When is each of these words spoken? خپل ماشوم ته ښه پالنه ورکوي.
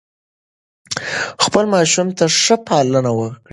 خپل 1.43 1.63
ماشوم 1.73 2.07
ته 2.17 2.25
ښه 2.41 2.55
پالنه 2.67 3.11
ورکوي. 3.19 3.47